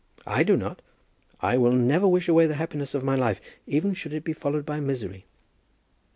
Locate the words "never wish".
1.73-2.27